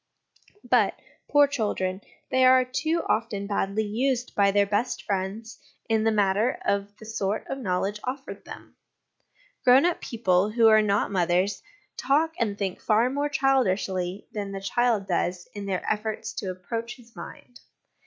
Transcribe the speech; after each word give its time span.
But, 0.67 0.99
poor 1.29 1.45
children, 1.45 2.01
they 2.31 2.43
are 2.43 2.65
too 2.65 3.03
often 3.07 3.45
badly 3.45 3.83
used 3.85 4.33
by 4.33 4.49
their 4.49 4.65
best 4.65 5.03
friends 5.03 5.59
in 5.89 6.05
the 6.05 6.11
matter 6.11 6.57
of 6.65 6.97
the 6.97 7.05
sort 7.05 7.45
of 7.47 7.59
knowledge 7.59 7.99
offered 8.03 8.43
them. 8.43 8.77
Grown 9.63 9.85
up 9.85 10.01
people 10.01 10.49
who 10.49 10.67
are 10.69 10.81
not 10.81 11.11
mothers 11.11 11.61
talk 11.97 12.33
and 12.39 12.57
think 12.57 12.81
far 12.81 13.11
more 13.11 13.29
childishly 13.29 14.25
than 14.33 14.51
the 14.53 14.59
child 14.61 15.05
does 15.07 15.47
in 15.53 15.67
their 15.67 15.85
efforts 15.87 16.33
to 16.37 16.49
approach 16.49 16.95
his 16.95 17.15
mind. 17.15 17.59